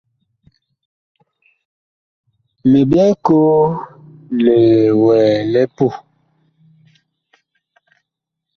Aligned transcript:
Mi 2.69 2.79
byɛɛ 2.89 3.11
koo 3.25 3.53
li 4.43 4.57
wɛɛ 5.03 5.29
li 5.53 5.61
puh. 5.75 5.95